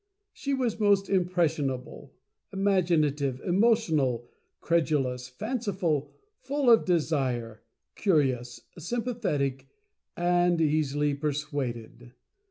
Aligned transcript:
She 0.33 0.55
was 0.55 0.79
most 0.79 1.11
impression 1.11 1.69
able, 1.69 2.15
imaginative, 2.51 3.39
emotional, 3.41 4.27
credulous, 4.59 5.27
fanciful, 5.27 6.11
full 6.39 6.71
of 6.71 6.85
desire, 6.85 7.61
curious, 7.93 8.61
sympathetic 8.79 9.67
and 10.17 10.59
easily 10.59 11.13
persuaded. 11.13 12.13